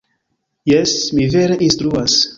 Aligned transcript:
Jes, 0.71 0.95
mi 1.19 1.29
vere 1.37 1.63
instruas. 1.69 2.21